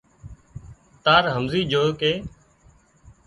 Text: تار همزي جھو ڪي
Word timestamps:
تار 1.03 1.23
همزي 1.35 1.61
جھو 1.71 1.83
ڪي 1.99 2.13